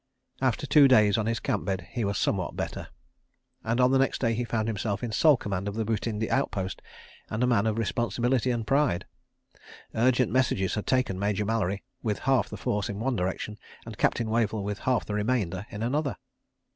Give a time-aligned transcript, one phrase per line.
[0.51, 2.87] After two days on his camp bed he was somewhat better,
[3.63, 6.81] and on the next day he found himself in sole command of the Butindi outpost
[7.29, 9.05] and a man of responsibility and pride.
[9.93, 14.27] Urgent messages had taken Major Mallery with half the force in one direction, and Captain
[14.31, 16.17] Wavell with half the remainder in another.